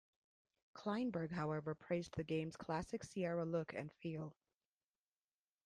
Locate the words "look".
3.45-3.71